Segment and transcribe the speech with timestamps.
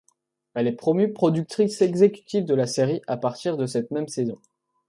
[0.55, 4.39] Elle est promue productrice exécutive de la série, à partir de cette même saison.